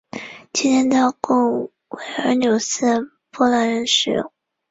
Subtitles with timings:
[0.51, 4.31] 今天它供维尔纽斯的波兰人使用。